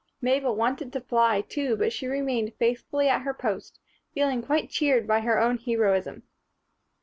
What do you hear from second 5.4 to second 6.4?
heroism.